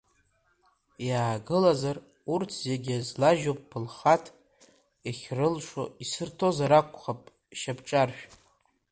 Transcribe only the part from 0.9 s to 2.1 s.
Иаагылазар